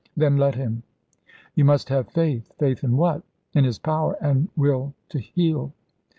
[0.17, 0.81] "Then let Him."
[1.53, 3.21] "You must have Faith." "Faith in what?"
[3.53, 5.73] "In His power and Will to heal."